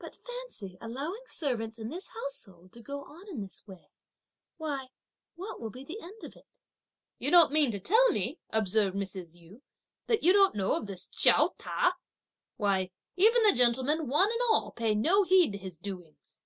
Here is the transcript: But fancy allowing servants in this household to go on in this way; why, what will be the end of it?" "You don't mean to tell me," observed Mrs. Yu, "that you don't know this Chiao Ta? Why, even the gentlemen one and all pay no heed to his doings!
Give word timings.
But 0.00 0.16
fancy 0.16 0.76
allowing 0.80 1.22
servants 1.28 1.78
in 1.78 1.90
this 1.90 2.08
household 2.08 2.72
to 2.72 2.80
go 2.80 3.04
on 3.04 3.28
in 3.28 3.40
this 3.40 3.68
way; 3.68 3.92
why, 4.56 4.88
what 5.36 5.60
will 5.60 5.70
be 5.70 5.84
the 5.84 6.00
end 6.00 6.24
of 6.24 6.34
it?" 6.34 6.58
"You 7.20 7.30
don't 7.30 7.52
mean 7.52 7.70
to 7.70 7.78
tell 7.78 8.10
me," 8.10 8.40
observed 8.52 8.96
Mrs. 8.96 9.36
Yu, 9.36 9.62
"that 10.08 10.24
you 10.24 10.32
don't 10.32 10.56
know 10.56 10.82
this 10.82 11.06
Chiao 11.06 11.54
Ta? 11.56 11.92
Why, 12.56 12.90
even 13.16 13.44
the 13.44 13.52
gentlemen 13.54 14.08
one 14.08 14.32
and 14.32 14.40
all 14.50 14.72
pay 14.72 14.92
no 14.96 15.22
heed 15.22 15.52
to 15.52 15.58
his 15.58 15.78
doings! 15.78 16.40